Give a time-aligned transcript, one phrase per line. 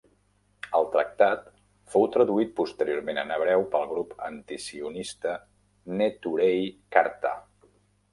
[0.77, 1.41] El tractat
[1.95, 5.35] fou traduït posteriorment en hebreu pel grup antisionista
[6.01, 6.65] Neturei
[6.97, 7.35] Karta.